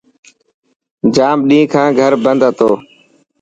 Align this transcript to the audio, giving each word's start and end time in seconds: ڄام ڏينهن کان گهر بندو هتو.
ڄام 1.15 1.37
ڏينهن 1.49 1.69
کان 1.71 1.87
گهر 1.97 2.13
بندو 2.23 2.45
هتو. 2.49 2.69